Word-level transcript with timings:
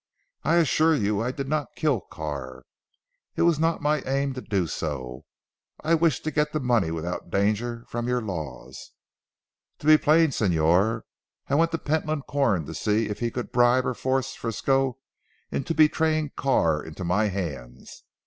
"I 0.43 0.55
assure 0.55 0.95
you 0.95 1.21
I 1.21 1.29
did 1.29 1.47
not 1.47 1.75
kill 1.75 2.01
Carr. 2.01 2.63
It 3.35 3.43
was 3.43 3.59
not 3.59 3.83
my 3.83 4.01
aim 4.01 4.33
to 4.33 4.41
do 4.41 4.65
so. 4.65 5.25
I 5.83 5.93
wished 5.93 6.23
to 6.23 6.31
get 6.31 6.53
the 6.53 6.59
money 6.59 6.89
without 6.89 7.29
danger 7.29 7.85
from 7.87 8.07
your 8.07 8.19
laws. 8.19 8.93
To 9.77 9.85
be 9.85 9.99
plain 9.99 10.29
Señor, 10.31 11.03
I 11.49 11.53
went 11.53 11.69
to 11.73 11.77
Pentland 11.77 12.23
Corn, 12.27 12.65
to 12.65 12.73
see 12.73 13.09
if 13.09 13.19
he 13.19 13.29
could 13.29 13.51
bribe 13.51 13.85
or 13.85 13.93
force 13.93 14.33
Frisco 14.33 14.97
into 15.51 15.75
betraying 15.75 16.31
Carr 16.35 16.81
into 16.83 17.03
my 17.03 17.25
hands. 17.25 18.03